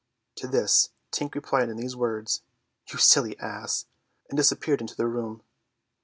To 0.37 0.47
this 0.47 0.89
Tink 1.11 1.35
replied 1.35 1.69
in 1.69 1.77
these 1.77 1.95
words, 1.95 2.41
"You 2.91 2.97
silly 2.97 3.37
ass," 3.37 3.85
and 4.31 4.35
disappeared 4.35 4.81
into 4.81 4.95
the 4.95 5.03
bathroom. 5.05 5.43